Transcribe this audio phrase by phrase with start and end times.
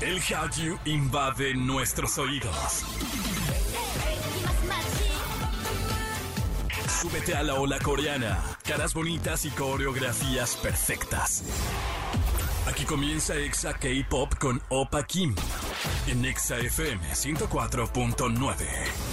[0.00, 2.84] El Hallyu invade nuestros oídos.
[7.02, 8.38] Súbete a la ola coreana.
[8.62, 11.42] Caras bonitas y coreografías perfectas.
[12.68, 15.34] Aquí comienza Exa K-Pop con Opa Kim.
[16.06, 18.66] En Exa FM 104.9.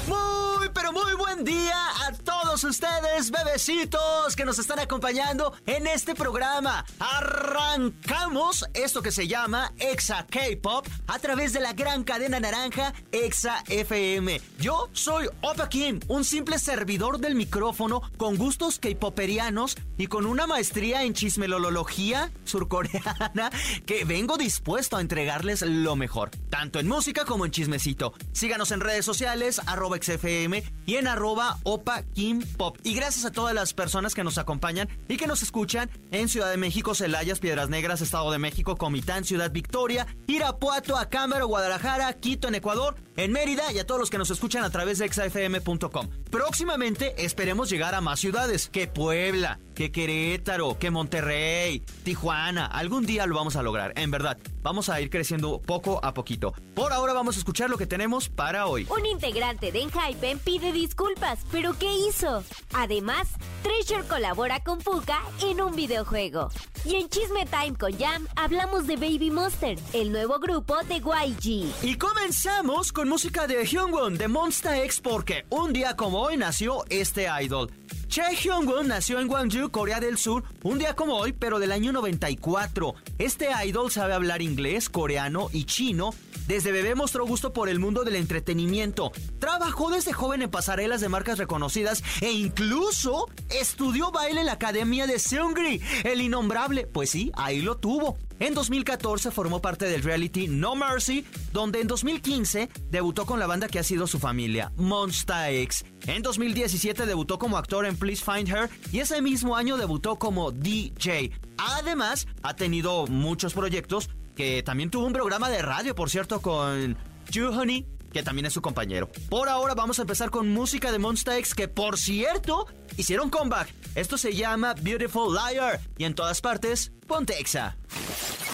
[0.07, 1.77] Muy, pero muy buen día
[2.07, 6.86] a todos ustedes, bebecitos, que nos están acompañando en este programa.
[7.00, 13.63] Arrancamos esto que se llama Exa K-Pop a través de la gran cadena naranja Exa
[13.68, 14.40] FM.
[14.60, 20.48] Yo soy Opa Kim, un simple servidor del micrófono con gustos K-poperianos y con una
[20.48, 23.49] maestría en chismelología surcoreana
[23.85, 28.13] que vengo dispuesto a entregarles lo mejor, tanto en música como en chismecito.
[28.32, 32.77] Síganos en redes sociales, arroba XFM y en arroba Opa Kim Pop.
[32.84, 36.49] Y gracias a todas las personas que nos acompañan y que nos escuchan en Ciudad
[36.49, 42.48] de México, Celayas, Piedras Negras, Estado de México, Comitán, Ciudad Victoria, Irapuato, Acámbaro, Guadalajara, Quito,
[42.48, 46.10] en Ecuador, en Mérida y a todos los que nos escuchan a través de exafm.com.
[46.30, 52.66] Próximamente esperemos llegar a más ciudades, que Puebla, que Querétaro, que Monterrey, Tijuana.
[52.66, 54.38] Algún día lo vamos a lograr, en verdad.
[54.62, 56.54] Vamos a ir creciendo poco a poquito.
[56.74, 58.88] Por ahora vamos a escuchar lo que tenemos para hoy.
[58.90, 62.44] Un integrante de Enhypen pide disculpas, pero ¿qué hizo?
[62.74, 63.27] Además,
[63.63, 66.50] Treasure colabora con Fuka en un videojuego.
[66.84, 71.74] Y en Chisme Time con Jam hablamos de Baby Monster, el nuevo grupo de YG.
[71.84, 76.84] Y comenzamos con música de Hyungwon de Monster X porque un día como hoy nació
[76.89, 77.72] este idol.
[78.08, 81.91] Chae Hyungwon nació en Gwangju, Corea del Sur, un día como hoy, pero del año
[81.91, 82.96] 94.
[83.18, 86.12] Este idol sabe hablar inglés, coreano y chino.
[86.47, 89.12] Desde bebé mostró gusto por el mundo del entretenimiento.
[89.40, 95.08] Trabajó desde joven en pasarelas de marcas reconocidas e incluso estudió baile en la academia
[95.08, 96.86] de Seungri, el innombrable.
[96.86, 98.18] Pues sí, ahí lo tuvo.
[98.40, 103.68] En 2014 formó parte del reality No Mercy, donde en 2015 debutó con la banda
[103.68, 105.86] que ha sido su familia, Monsta X.
[106.07, 110.51] En 2017 debutó como actor en Please Find Her y ese mismo año debutó como
[110.51, 111.31] DJ.
[111.57, 116.97] Además, ha tenido muchos proyectos que también tuvo un programa de radio, por cierto, con
[117.35, 119.09] Honey, que también es su compañero.
[119.29, 122.67] Por ahora vamos a empezar con música de Monsta X, que por cierto,
[122.97, 123.73] hicieron comeback.
[123.95, 127.77] Esto se llama Beautiful Liar y en todas partes, ponte Exa.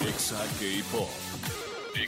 [0.08, 1.31] Exa K-Pop.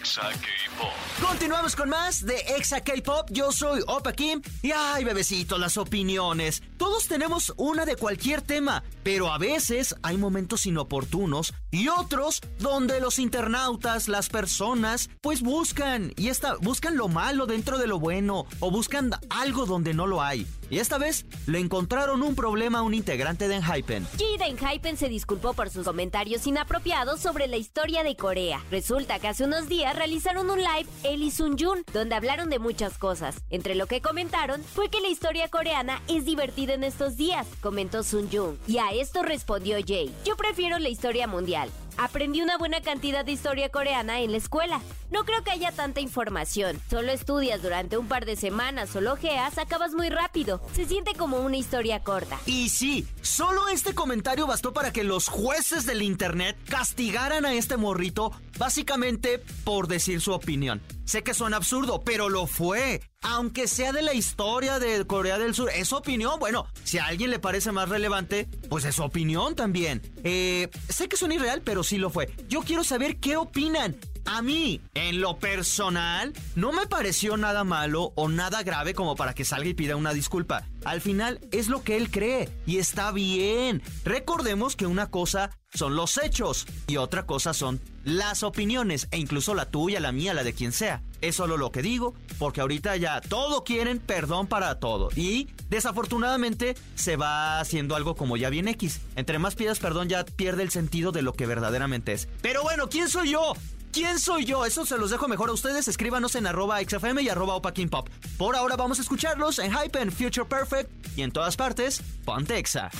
[0.04, 0.92] K-Pop.
[1.26, 3.31] Continuamos con más de Exa K-Pop.
[3.31, 4.42] Yo soy Opa Kim.
[4.60, 6.62] Y ay, bebecito, las opiniones.
[6.76, 13.00] Todos tenemos una de cualquier tema, pero a veces hay momentos inoportunos y otros donde
[13.00, 18.44] los internautas, las personas, pues buscan y esta, buscan lo malo dentro de lo bueno
[18.60, 20.47] o buscan algo donde no lo hay.
[20.75, 24.05] Y esta vez le encontraron un problema a un integrante de Enhypen.
[24.19, 28.61] Ji de Enhypen se disculpó por sus comentarios inapropiados sobre la historia de Corea.
[28.73, 32.99] Resulta que hace unos días realizaron un live él Sun Jun, donde hablaron de muchas
[32.99, 33.37] cosas.
[33.51, 38.03] Entre lo que comentaron fue que la historia coreana es divertida en estos días, comentó
[38.03, 38.59] Sun Jun.
[38.67, 41.71] Y a esto respondió Jay, yo prefiero la historia mundial.
[41.97, 44.81] Aprendí una buena cantidad de historia coreana en la escuela.
[45.10, 46.81] No creo que haya tanta información.
[46.91, 50.60] Solo estudias durante un par de semanas o lojeas, acabas muy rápido.
[50.75, 52.38] Se siente como una historia corta.
[52.47, 57.77] Y sí, solo este comentario bastó para que los jueces del internet castigaran a este
[57.77, 60.81] morrito básicamente por decir su opinión.
[61.04, 63.03] Sé que suena absurdo, pero lo fue.
[63.22, 66.38] Aunque sea de la historia de Corea del Sur, es opinión.
[66.41, 70.00] Bueno, si a alguien le parece más relevante, pues es opinión también.
[70.25, 72.34] Eh, sé que suena irreal, pero sí lo fue.
[72.48, 73.97] Yo quiero saber qué opinan.
[74.27, 79.35] A mí, en lo personal, no me pareció nada malo o nada grave como para
[79.35, 80.65] que salga y pida una disculpa.
[80.85, 83.83] Al final es lo que él cree y está bien.
[84.05, 89.55] Recordemos que una cosa son los hechos y otra cosa son las opiniones e incluso
[89.55, 91.03] la tuya, la mía, la de quien sea.
[91.21, 96.77] Es solo lo que digo porque ahorita ya todo quieren perdón para todo y desafortunadamente
[96.95, 99.01] se va haciendo algo como ya bien X.
[99.17, 102.29] Entre más pidas perdón ya pierde el sentido de lo que verdaderamente es.
[102.43, 103.55] Pero bueno, ¿quién soy yo?
[103.94, 104.65] ¿Quién soy yo?
[104.65, 105.86] Eso se los dejo mejor a ustedes.
[105.86, 108.09] Escríbanos en arroba XFM y arroba Opa Pop.
[108.36, 112.59] Por ahora vamos a escucharlos en Hype and Future Perfect y en todas partes, ponte
[112.59, 112.91] Exa.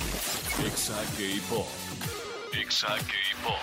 [0.65, 1.67] Exa K-Pop.
[2.65, 3.59] Exa K-Pop.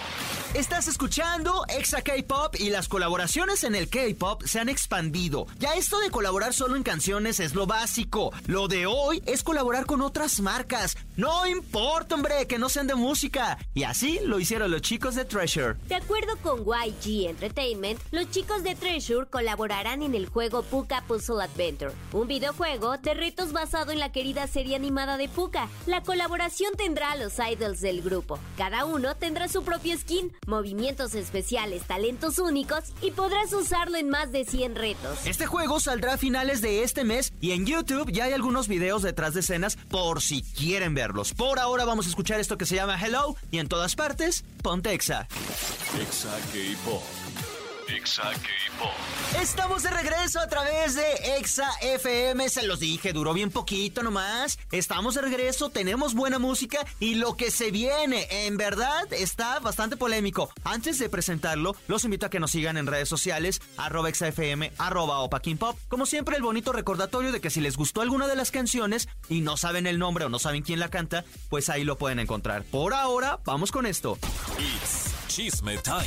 [0.54, 5.46] Estás escuchando Exa K-Pop y las colaboraciones en el K-Pop se han expandido.
[5.58, 8.32] Ya esto de colaborar solo en canciones es lo básico.
[8.46, 10.96] Lo de hoy es colaborar con otras marcas.
[11.16, 13.58] No importa, hombre, que no sean de música.
[13.74, 15.74] Y así lo hicieron los chicos de Treasure.
[15.88, 21.42] De acuerdo con YG Entertainment, los chicos de Treasure colaborarán en el juego Puka Puzzle
[21.42, 25.68] Adventure, un videojuego de retos basado en la querida serie animada de Puka.
[25.86, 28.38] La colaboración tendrá a los idols del grupo.
[28.58, 34.32] Cada uno tendrá su propia skin, movimientos especiales, talentos únicos y podrás usarlo en más
[34.32, 35.26] de 100 retos.
[35.26, 39.02] Este juego saldrá a finales de este mes y en YouTube ya hay algunos videos
[39.02, 41.32] detrás de escenas por si quieren verlos.
[41.32, 44.92] Por ahora vamos a escuchar esto que se llama Hello y en todas partes, ponte
[44.92, 45.26] Exa.
[45.98, 47.02] Exa K-Pop.
[48.02, 48.90] Exa K-Pop.
[49.40, 52.48] Estamos de regreso a través de Exa FM.
[52.48, 54.58] Se los dije, duró bien poquito nomás.
[54.72, 59.96] Estamos de regreso, tenemos buena música y lo que se viene, en verdad, está bastante
[59.96, 60.50] polémico.
[60.64, 65.28] Antes de presentarlo, los invito a que nos sigan en redes sociales, arroba ExaFM, arroba
[65.30, 65.78] Pop.
[65.88, 69.42] Como siempre, el bonito recordatorio de que si les gustó alguna de las canciones y
[69.42, 72.64] no saben el nombre o no saben quién la canta, pues ahí lo pueden encontrar.
[72.64, 74.18] Por ahora, vamos con esto.
[74.58, 76.04] It's Chisme Time.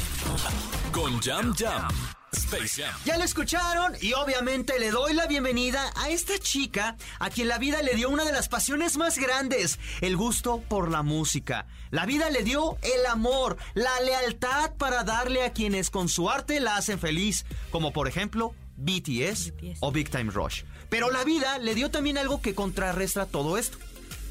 [0.92, 1.89] Con Jam Jam.
[2.31, 2.94] Space Jam.
[3.06, 7.57] Ya lo escucharon y obviamente le doy la bienvenida a esta chica a quien la
[7.57, 11.66] vida le dio una de las pasiones más grandes, el gusto por la música.
[11.89, 16.60] La vida le dio el amor, la lealtad para darle a quienes con su arte
[16.60, 19.80] la hacen feliz, como por ejemplo BTS, BTS.
[19.80, 20.62] o Big Time Rush.
[20.92, 23.80] Pero la vida le dio también algo que contrarresta todo esto.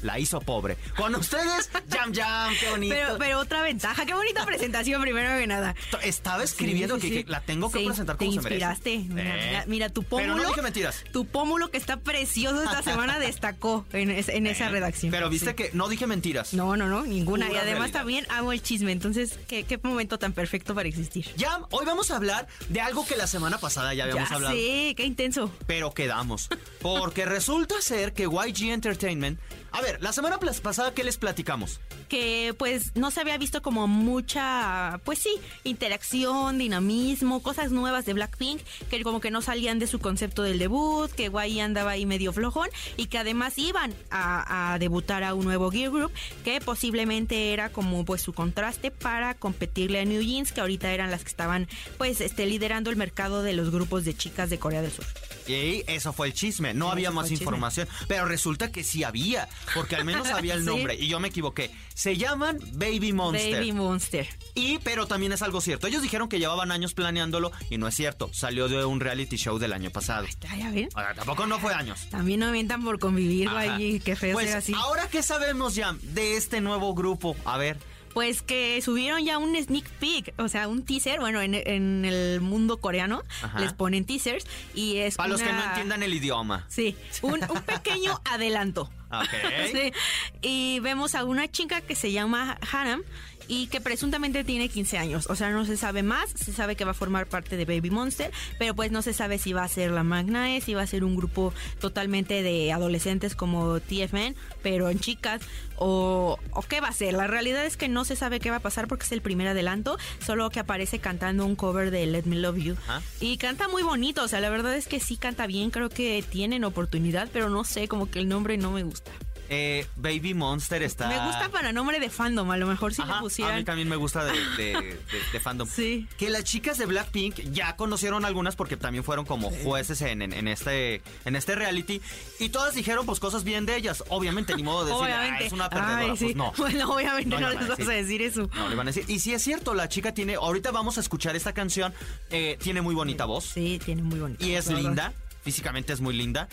[0.01, 0.77] La hizo pobre.
[0.95, 2.93] Con ustedes, Jam Jam, qué bonito.
[2.95, 5.73] Pero, pero otra ventaja, qué bonita presentación primero que nada.
[6.03, 7.23] Estaba escribiendo Sí, sí, que, sí.
[7.23, 8.65] que la tengo que Sí, presentar te como se merece.
[8.65, 8.97] inspiraste.
[9.13, 10.33] Mira, mira, mira, tu pómulo.
[10.33, 11.03] Pero no dije mentiras.
[11.11, 15.11] Tu pómulo que está precioso esta semana destacó en, es- en esa Eh, redacción.
[15.11, 15.55] Pero viste Sí.
[15.55, 16.53] que no dije mentiras.
[16.53, 17.47] No, no, no, ninguna.
[17.47, 17.99] Pura y además realidad.
[17.99, 18.91] también amo el chisme.
[18.91, 21.25] Entonces, ¿qué, qué momento tan perfecto para existir.
[21.39, 24.53] Jam, hoy vamos a hablar de algo que la semana pasada ya habíamos ya hablado.
[24.55, 25.51] sé, qué intenso.
[25.65, 26.49] Pero quedamos.
[26.81, 29.39] Porque resulta ser que YG Entertainment.
[29.75, 31.81] A ver, la semana pasada, ¿qué les platicamos?
[32.07, 38.13] que pues no se había visto como mucha, pues sí, interacción, dinamismo, cosas nuevas de
[38.13, 42.05] Blackpink, que como que no salían de su concepto del debut, que Guay andaba ahí
[42.05, 46.11] medio flojón y que además iban a, a debutar a un nuevo Gear Group,
[46.43, 51.11] que posiblemente era como pues su contraste para competirle a New Jeans, que ahorita eran
[51.11, 51.67] las que estaban
[51.97, 55.05] pues este liderando el mercado de los grupos de chicas de Corea del Sur.
[55.47, 56.73] Y eso fue el chisme.
[56.73, 57.43] No Sí, había más chisme.
[57.43, 57.87] información.
[58.07, 59.47] Pero resulta que sí había.
[59.73, 60.65] Porque al menos había el Sí.
[60.65, 60.95] nombre.
[60.95, 61.71] Y yo me equivoqué.
[61.93, 63.53] Se llaman Baby Monster.
[63.53, 64.27] Baby Monster.
[64.53, 65.87] Y, pero también es algo cierto.
[65.87, 67.51] Ellos dijeron que llevaban años planeándolo.
[67.69, 68.29] Y no es cierto.
[68.33, 70.25] Salió de un reality show del año pasado.
[70.41, 70.89] Ya, ya ven.
[70.95, 72.07] Ahora, tampoco no fue años.
[72.09, 73.49] También no mientan por convivir.
[73.49, 74.73] Guay, qué feo Pues, así.
[74.75, 77.35] ahora qué sabemos ya de este nuevo grupo.
[77.45, 77.77] A ver.
[78.15, 81.19] Pues que subieron ya un sneak peek, o sea, un teaser.
[81.19, 83.59] Bueno, en, en el mundo coreano Ajá.
[83.59, 85.17] les ponen teasers y es.
[85.17, 86.65] Para los que no entiendan el idioma.
[86.69, 88.89] Sí, un, un pequeño adelanto.
[89.71, 89.93] Sí,
[90.41, 93.03] Y vemos a una chica que se llama Hanam
[93.47, 95.27] y que presuntamente tiene 15 años.
[95.29, 96.31] O sea, no se sabe más.
[96.31, 99.37] Se sabe que va a formar parte de Baby Monster, pero pues no se sabe
[99.37, 103.35] si va a ser la Magnae, si va a ser un grupo totalmente de adolescentes
[103.35, 105.41] como TFN, pero en chicas,
[105.77, 107.13] o, o qué va a ser.
[107.13, 109.47] La realidad es que no se sabe qué va a pasar porque es el primer
[109.47, 112.75] adelanto, solo que aparece cantando un cover de Let Me Love You.
[113.19, 116.23] Y canta muy bonito, o sea, la verdad es que sí canta bien, creo que
[116.27, 119.11] tienen oportunidad, pero no sé, como que el nombre no me gusta.
[119.49, 121.07] Eh, Baby Monster está.
[121.07, 123.53] Me gusta para nombre de fandom, a lo mejor si Ajá, le pusieran.
[123.53, 124.99] A mí también me gusta de, de- de-
[125.31, 125.67] de fandom.
[125.69, 126.07] Sí.
[126.17, 130.33] Que las chicas de Blackpink ya conocieron algunas porque también fueron como jueces en, en-
[130.33, 132.01] en este, en este reality.
[132.39, 134.03] Y todas dijeron pues cosas bien de ellas.
[134.09, 135.07] Obviamente, ni modo de decir.
[135.09, 135.97] "Ah, es una perdedora.
[136.11, 136.25] Ay, sí.
[136.25, 136.53] Pues no.
[136.57, 138.21] Bueno, obviamente No les vas a decir.
[138.21, 138.49] eso.
[138.55, 139.05] No, le van a decir.
[139.09, 140.35] Y sí es cierto, la chica tiene.
[140.35, 141.93] Ahorita vamos a escuchar esta canción.
[142.31, 143.45] eh, tiene muy bonita voz.
[143.45, 144.43] Sí, tiene muy bonito.
[144.45, 145.13] Y es linda.
[145.43, 146.47] Físicamente es muy linda.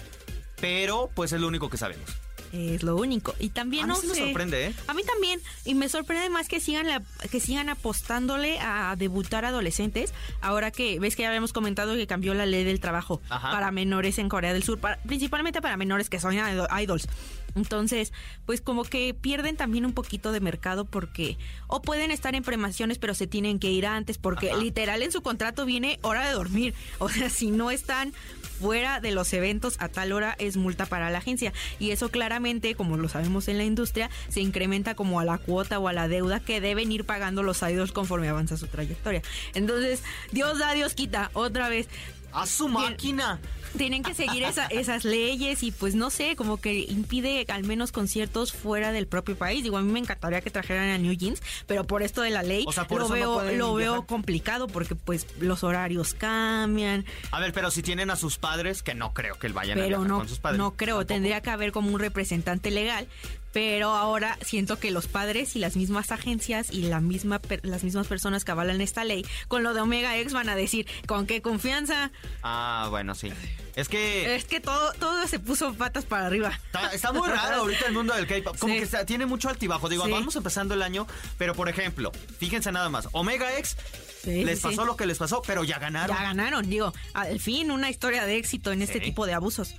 [0.61, 2.05] Pero pues es lo único que sabemos.
[2.53, 3.35] Es lo único.
[3.39, 4.25] Y también A mí no sí me sé.
[4.27, 4.75] sorprende, ¿eh?
[4.87, 5.41] A mí también.
[5.65, 10.13] Y me sorprende más que sigan la- que sigan apostándole a debutar adolescentes.
[10.43, 13.51] Ahora que ves que ya habíamos comentado que cambió la ley del trabajo Ajá.
[13.53, 17.09] para menores en Corea del Sur, para- principalmente para menores que son ido- idols.
[17.55, 18.13] Entonces,
[18.47, 22.99] pues como que pierden también un poquito de mercado porque o pueden estar en premaciones
[22.99, 24.59] pero se tienen que ir antes porque Ajá.
[24.59, 26.75] literal en su contrato viene hora de dormir.
[26.99, 28.13] O sea, si no están
[28.61, 32.75] fuera de los eventos a tal hora es multa para la agencia y eso claramente,
[32.75, 36.09] como lo sabemos en la industria, se incrementa como a la cuota o a la
[36.09, 39.23] deuda que deben ir pagando los idols conforme avanza su trayectoria.
[39.55, 41.89] Entonces, Dios da, Dios quita, otra vez.
[42.33, 43.41] ¡A su máquina!
[43.77, 47.91] Tienen que seguir esa- esas leyes y pues no sé, como que impide al menos
[47.91, 49.63] conciertos fuera del propio país.
[49.63, 52.43] Digo, a mí me encantaría que trajeran a New Jeans, pero por esto de la
[52.43, 55.65] ley O sea, por lo eso no veo, pueden lo veo complicado porque pues los
[55.65, 57.07] horarios cambian.
[57.31, 59.89] A ver, pero si tienen a sus padres, que no creo que vayan a pero
[59.89, 60.59] viajar no, con sus padres.
[60.59, 61.07] no creo, Tampoco.
[61.15, 63.09] tendría que haber como un representante legal
[63.53, 68.07] pero ahora siento que los padres y las mismas agencias y la misma las mismas
[68.07, 71.43] personas que avalan esta ley con lo de Omega X van a decir, ¿con qué
[71.43, 72.11] confianza?
[72.43, 73.33] Ah, bueno, sí.
[73.75, 74.35] Es que...
[74.35, 76.59] Es que todo, todo se puso patas para arriba.
[76.93, 78.57] Está, muy raro ahorita el mundo del K-pop.
[78.59, 79.89] Como que tiene mucho altibajo.
[79.89, 81.07] Digo, vamos empezando el año,
[81.39, 83.09] pero por ejemplo, fíjense nada más.
[83.13, 83.77] Omega X
[84.25, 86.17] les pasó lo que les pasó, pero ya ganaron.
[86.17, 89.75] Ya ganaron, digo, al fin una historia de éxito en este tipo de abusos.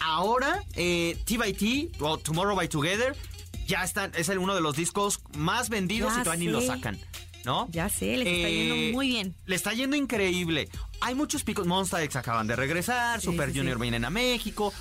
[0.00, 3.16] Ahora, eh, T by T, o Tomorrow by Together,
[3.66, 6.98] ya están, es el, uno de los discos más vendidos y todavía ni lo sacan.
[7.44, 7.66] ¿No?
[7.72, 9.34] Ya sé, le está yendo eh, muy bien.
[9.46, 10.68] Le está yendo increíble.
[11.00, 11.66] Hay muchos picos.
[11.66, 14.72] Monster X acaban de regresar, Super Junior vienen a México,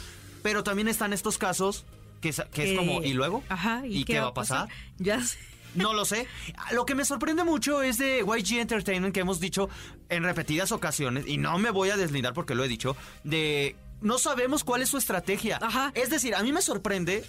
[0.43, 1.85] pero también están estos casos
[2.21, 3.43] que es, que es como, ¿y luego?
[3.49, 4.69] Ajá, ¿y, qué, va a pasar?
[4.99, 5.39] Ya sé.
[5.73, 6.27] No lo sé.
[6.71, 9.69] Lo que me sorprende mucho es de YG Entertainment que hemos dicho
[10.09, 14.17] en repetidas ocasiones, y no me voy a deslindar porque lo he dicho, de no
[14.17, 15.59] sabemos cuál es su estrategia.
[15.61, 15.91] Ajá.
[15.95, 17.23] Es decir, a mí me sorprende,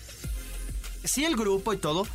[1.05, 2.07] sí el grupo y todo,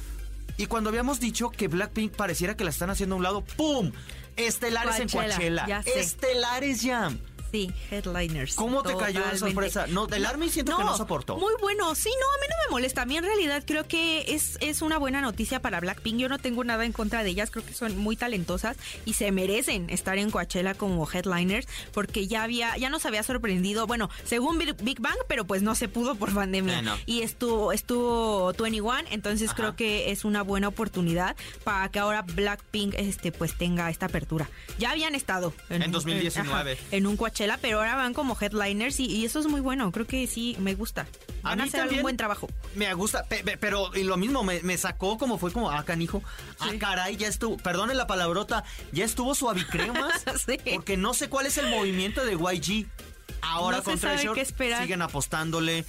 [0.58, 3.92] y cuando habíamos dicho que Blackpink pareciera que la están haciendo a un lado, ¡pum!
[4.36, 5.84] Estelares en Coachella.
[5.86, 7.18] Estelares Jam.
[7.52, 8.56] Sí, headliners.
[8.56, 9.88] ¿Cómo te cayó la sorpresa?
[9.88, 11.38] No, del Army siento que no soportó.
[11.38, 11.96] Muy bueno.
[11.96, 13.04] Sí, no, a mí no me molesta.
[13.04, 16.18] A mí en realidad creo que es, es una buena noticia para Blackpink.
[16.18, 17.52] Yo no tengo nada en contra de ellas.
[17.52, 22.44] Creo que son muy talentosas y se merecen estar en Coachella como headliners porque ya
[22.44, 23.88] había, ya nos había sorprendido.
[23.88, 27.00] Bueno, según Big Bang, pero pues no se pudo por pandemia.
[27.06, 32.96] Y estuvo, estuvo 21, entonces creo que es una buena oportunidad para que ahora Blackpink
[32.98, 34.50] este, pues tenga esta apertura.
[34.80, 39.40] Ya habían estado en, 2019 en un Coachella pero ahora van como headliners y, eso
[39.40, 39.92] es muy bueno.
[39.92, 41.08] Creo que sí, me gusta.
[41.44, 42.48] Van a, hacer un buen trabajo.
[42.76, 43.26] Me gusta,
[43.60, 46.24] pero y lo mismo, me, sacó como fue como, ah, canijo,
[46.60, 50.58] ah, caray, ya estuvo, perdone la palabrota, ya estuvo suavicremas, sí.
[50.74, 52.88] porque no sé cuál es el movimiento de YG.
[53.42, 55.86] Ahora con Treasure siguen apostándole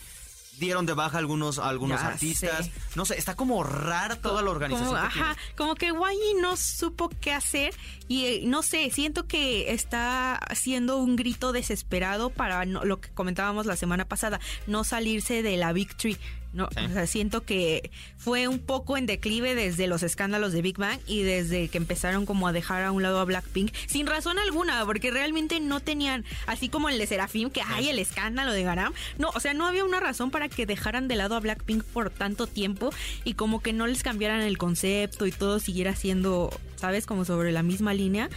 [0.59, 2.71] dieron de baja algunos, algunos artistas.
[2.95, 4.95] No sé, está como rara toda la organización.
[4.95, 7.75] Como, ajá, como que Guayi no supo qué hacer
[8.09, 13.67] y eh, no sé, siento que está haciendo un grito desesperado para lo que comentábamos
[13.67, 16.19] la semana pasada, no salirse de la victory.
[16.53, 20.79] No, o sea, siento que fue un poco en declive desde los escándalos de Big
[20.79, 24.39] Bang y desde que empezaron como a dejar a un lado a Blackpink sin razón
[24.39, 28.63] alguna, porque realmente no tenían, así como el de Serafim, que hay el escándalo de
[28.63, 31.85] Garam, no, o sea, no había una razón para que dejaran de lado a Blackpink
[31.85, 32.91] por tanto tiempo
[33.25, 37.05] y como que no les cambiaran el concepto y todo siguiera siendo, ¿sabes?
[37.05, 38.31] Como sobre la misma línea.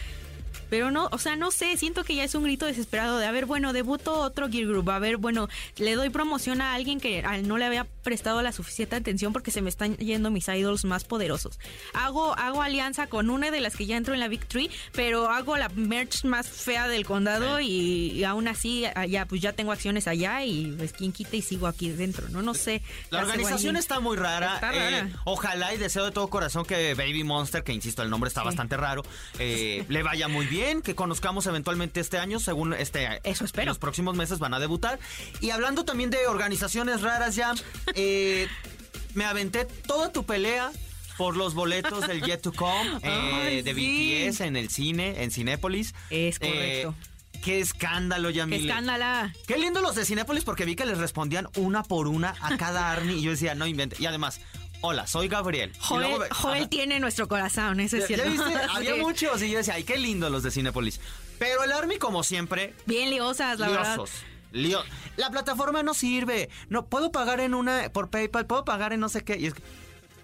[0.71, 3.31] Pero no, o sea, no sé, siento que ya es un grito desesperado de, a
[3.31, 7.21] ver, bueno, debuto otro Gear Group, a ver, bueno, le doy promoción a alguien que
[7.43, 11.03] no le había prestado la suficiente atención porque se me están yendo mis idols más
[11.03, 11.59] poderosos.
[11.93, 15.29] Hago, hago alianza con una de las que ya entro en la Big Tree, pero
[15.29, 20.07] hago la merch más fea del condado y, aún así, ya, pues ya tengo acciones
[20.07, 22.41] allá y pues quien quita y sigo aquí dentro, ¿no?
[22.41, 22.81] No sé.
[23.09, 24.61] La, organización está muy rara.
[24.73, 28.41] Eh, ojalá y deseo de todo corazón que Baby Monster, que insisto, el nombre está
[28.41, 29.03] bastante raro,
[29.37, 33.67] eh, le vaya muy bien que conozcamos eventualmente este año, según este Eso espero.
[33.67, 34.99] los próximos meses van a debutar.
[35.39, 37.53] Y hablando también de organizaciones raras ya,
[37.95, 38.47] eh,
[39.15, 40.71] me aventé toda tu pelea
[41.17, 45.93] por los boletos del Yet to Come eh, de BTS en el cine, en Cinépolis.
[46.09, 46.95] Es eh, correcto.
[47.43, 48.59] Qué escándalo, Yamile.
[48.59, 49.33] Qué escándala.
[49.47, 52.91] Qué lindo los de Cinépolis porque vi que les respondían una por una a cada
[52.91, 53.95] Army y yo decía, no invente.
[53.99, 54.41] Y además,
[54.81, 55.71] hola, soy Gabriel.
[55.79, 58.29] Joel, tiene nuestro corazón, eso es cierto.
[58.29, 58.53] viste?
[58.69, 60.99] Había muchos y yo decía, ay, qué lindo los de Cinepolis.
[61.39, 62.75] Pero el Army, como siempre...
[62.85, 64.11] Bien liosas, la liosos.
[64.51, 64.83] verdad.
[65.17, 66.49] La plataforma no sirve.
[66.69, 69.37] No puedo pagar en una por PayPal, puedo pagar en no sé qué.
[69.37, 69.53] Y es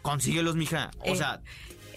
[0.02, 0.92] consíguelos, mija.
[1.00, 1.42] O eh, sea,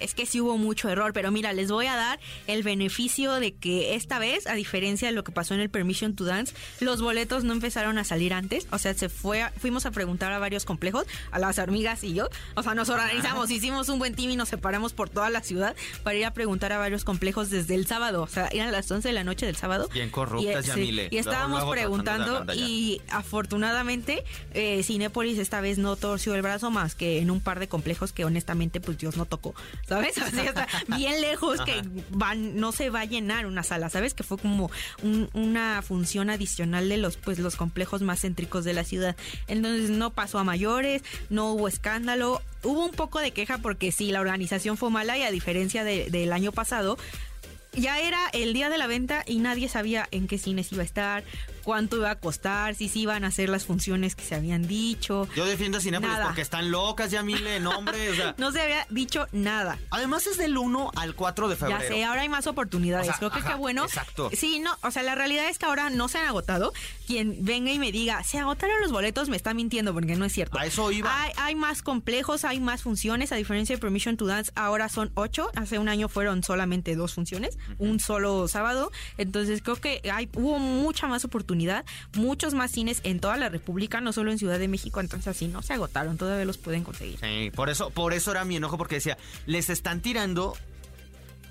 [0.01, 3.53] es que sí hubo mucho error, pero mira, les voy a dar el beneficio de
[3.53, 7.01] que esta vez, a diferencia de lo que pasó en el Permission to Dance, los
[7.01, 10.65] boletos no empezaron a salir antes, o sea, se fue, fuimos a preguntar a varios
[10.65, 14.37] complejos, a las hormigas y yo, o sea, nos organizamos, hicimos un buen team y
[14.37, 17.87] nos separamos por toda la ciudad para ir a preguntar a varios complejos desde el
[17.87, 19.89] sábado, o sea, eran las 11 de la noche del sábado.
[19.93, 26.43] Bien corruptas, y, y estábamos preguntando y afortunadamente eh, Cinépolis esta vez no torció el
[26.43, 29.55] brazo más que en un par de complejos que honestamente pues Dios no tocó.
[29.91, 30.17] ¿Sabes?
[30.23, 30.67] Así está
[30.97, 34.15] bien lejos que van, no se va a llenar una sala, ¿sabes?
[34.15, 34.71] Que fue como
[35.35, 39.17] una función adicional de los, pues, los complejos más céntricos de la ciudad.
[39.49, 42.41] Entonces no pasó a mayores, no hubo escándalo.
[42.63, 46.33] Hubo un poco de queja porque sí, la organización fue mala y a diferencia del
[46.33, 46.97] año pasado,
[47.73, 50.85] ya era el día de la venta y nadie sabía en qué cines iba a
[50.85, 51.25] estar,
[51.61, 55.29] cuánto iba a costar, si sí iban a hacer las funciones que se habían dicho.
[55.37, 56.27] Yo defiendo a Cinépolis Nada.
[56.27, 58.35] porque están locas, ya mil nombre, o sea.
[58.39, 59.79] No se había dicho nada.
[59.91, 61.81] Además es del 1 al 4 de febrero.
[61.81, 63.09] Ya sé, ahora hay más oportunidades.
[63.09, 63.85] O sea, Creo que ajá, qué bueno.
[63.85, 64.31] exacto.
[64.33, 66.73] Sí, no, o sea, la realidad es que ahora no se han agotado.
[67.07, 70.33] Quien venga y me diga, se agotaron los boletos, me está mintiendo porque no es
[70.33, 70.59] cierto.
[70.59, 71.23] A eso iba.
[71.23, 73.33] Hay, hay más complejos, hay más funciones.
[73.33, 75.51] A diferencia de Permission to Dance, ahora son ocho.
[75.57, 78.91] Hace un año fueron solamente dos funciones, un solo sábado.
[79.19, 81.50] Entonces creo que hay, hubo mucha más oportunidad,
[82.15, 85.01] muchos más cines en toda la República, no solo en Ciudad de México.
[85.01, 87.19] Entonces así no se agotaron, todavía los pueden conseguir.
[87.21, 89.17] Sí, por eso, por eso era mi enojo, porque decía,
[89.47, 90.57] les están tirando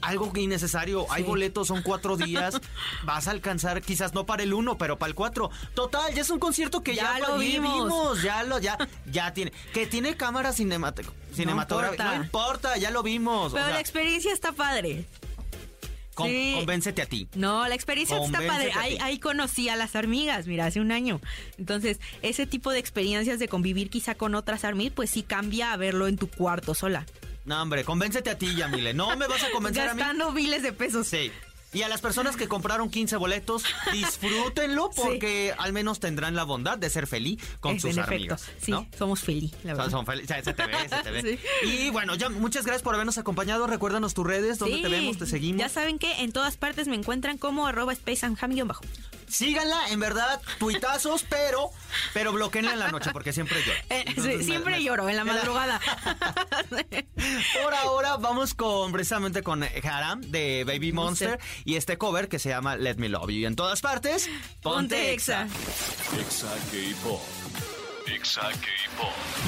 [0.01, 1.06] algo innecesario.
[1.10, 2.60] Hay boletos, son cuatro días.
[3.03, 5.51] Vas a alcanzar, quizás no para el uno, pero para el cuatro.
[5.74, 8.22] Total, ya es un concierto que ya, Ya lo vimos.
[8.24, 8.77] Ya lo, ya,
[9.12, 9.51] ya tiene.
[9.74, 12.03] Que tiene cámara cinemat- cinematográfica.
[12.06, 12.25] No, importa.
[12.25, 13.51] importa, ya lo vimos.
[13.51, 15.06] O Pero sea, la experiencia está padre.
[16.19, 16.51] Con- sí.
[16.55, 17.27] Convéncete a ti.
[17.35, 18.71] No, la experiencia está padre.
[18.75, 21.19] Ahí, ahí conocí a las hormigas, mira, hace un año.
[21.57, 25.77] Entonces, ese tipo de experiencias de convivir quizá con otras hormigas, pues sí cambia a
[25.77, 27.05] verlo en tu cuarto sola.
[27.45, 28.93] No, hombre, convéncete a ti, Yamile.
[28.93, 29.99] No me vas a convencer a mí.
[29.99, 31.07] Gastando miles de pesos.
[31.07, 31.31] Sí.
[31.71, 36.77] Y a las personas que compraron 15 boletos, disfrútenlo porque al menos tendrán la bondad
[36.77, 38.41] de ser feliz con Es, sus amigos.
[38.59, 38.88] Sí, ¿no?
[38.97, 39.91] somos feliz, la verdad.
[39.91, 41.39] Son, son fel- se, se te ve, se te ve.
[41.63, 41.67] Sí.
[41.67, 43.67] Y bueno, ya muchas gracias por habernos acompañado.
[43.67, 45.59] Recuérdanos tus redes, donde Sí, te vemos, te seguimos.
[45.59, 48.83] Ya saben que en todas partes me encuentran como arroba space and bajo.
[49.29, 51.71] Síganla, en verdad, tuitazos, pero,
[52.13, 53.71] pero bloqueenla en la noche porque siempre yo.
[53.89, 55.79] Eh, sí, siempre lloro en la madrugada.
[57.63, 61.50] Por ahora vamos con precisamente con Haram de Baby Monster, Monster.
[61.65, 63.38] y este cover que se llama Let Me Love You.
[63.39, 64.29] Y en todas partes,
[64.62, 65.43] Ponte exa.
[65.43, 66.48] Exa.
[66.48, 67.21] Exa K-Pop.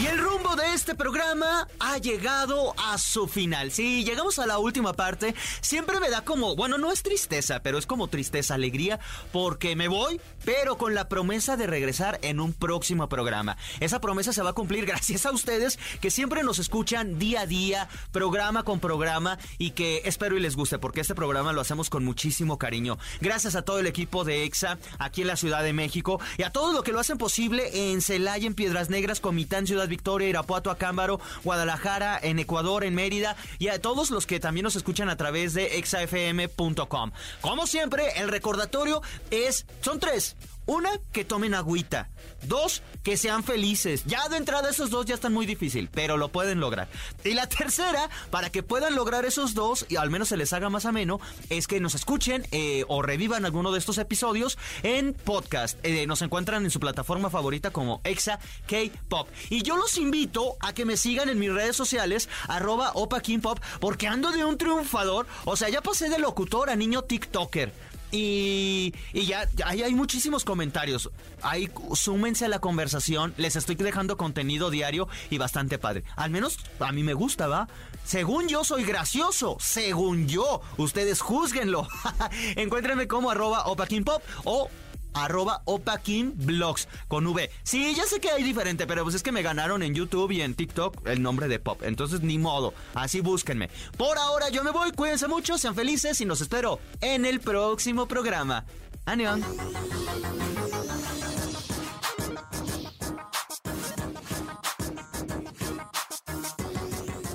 [0.01, 3.71] Y el rumbo de este programa ha llegado a su final.
[3.71, 5.33] Sí, llegamos a la última parte.
[5.61, 8.99] Siempre me da como, bueno, no es tristeza, pero es como tristeza, alegría,
[9.31, 13.57] porque me voy, pero con la promesa de regresar en un próximo programa.
[13.79, 17.45] Esa promesa se va a cumplir gracias a ustedes que siempre nos escuchan día a
[17.45, 21.89] día, programa con programa, y que espero y les guste, porque este programa lo hacemos
[21.89, 22.97] con muchísimo cariño.
[23.21, 26.51] Gracias a todo el equipo de EXA aquí en la Ciudad de México y a
[26.51, 30.69] todos los que lo hacen posible en Celaya, en Piedras Negras, Comitán, Ciudad Victoria, Irapuato,
[30.69, 35.15] Acámbaro, Guadalajara, en Ecuador, en Mérida y a todos los que también nos escuchan a
[35.15, 37.11] través de exafm.com.
[37.39, 40.35] Como siempre, el recordatorio es, son tres.
[40.65, 42.09] Una, que tomen agüita.
[42.43, 44.03] Dos, que sean felices.
[44.05, 46.87] Ya de entrada esos dos ya están muy difícil, pero lo pueden lograr.
[47.23, 50.69] Y la tercera, para que puedan lograr esos dos y al menos se les haga
[50.69, 55.77] más ameno, es que nos escuchen eh, o revivan alguno de estos episodios en podcast.
[55.83, 59.27] Eh, nos encuentran en su plataforma favorita como Exa K-Pop.
[59.49, 63.59] Y yo los invito a que me sigan en mis redes sociales, arroba Opa Pop,
[63.79, 65.27] porque ando de un triunfador.
[65.45, 67.90] O sea, ya pasé de locutor a niño TikToker.
[68.11, 71.09] Y, y ya, ahí hay muchísimos comentarios.
[71.41, 73.33] Ahí súmense a la conversación.
[73.37, 76.03] Les estoy dejando contenido diario y bastante padre.
[76.15, 77.67] Al menos a mí me gusta, ¿va?
[78.03, 79.57] Según yo soy gracioso.
[79.59, 80.61] Según yo.
[80.77, 81.87] Ustedes juzguenlo.
[82.55, 84.69] Encuéntrenme como arroba opakinpop o
[85.13, 87.49] arroba opakimvlogs con V.
[87.63, 90.41] Sí, ya sé que hay diferente, pero pues es que me ganaron en YouTube y
[90.41, 91.81] en TikTok el nombre de Pop.
[91.83, 93.69] Entonces ni modo, así búsquenme.
[93.97, 98.07] Por ahora yo me voy, cuídense mucho, sean felices y nos espero en el próximo
[98.07, 98.65] programa.
[99.05, 99.43] Anión.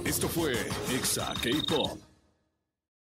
[0.05, 0.53] Esto fue
[0.95, 2.06] Exa K-Pop.